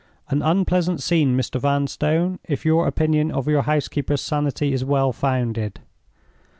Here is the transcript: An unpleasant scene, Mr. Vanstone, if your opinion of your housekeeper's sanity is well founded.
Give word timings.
An 0.29 0.41
unpleasant 0.41 0.99
scene, 0.99 1.37
Mr. 1.37 1.59
Vanstone, 1.61 2.39
if 2.45 2.65
your 2.65 2.87
opinion 2.87 3.29
of 3.29 3.47
your 3.47 3.61
housekeeper's 3.61 4.21
sanity 4.21 4.73
is 4.73 4.83
well 4.83 5.11
founded. 5.13 5.79